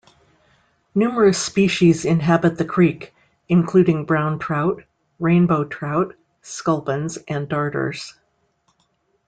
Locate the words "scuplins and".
6.41-7.47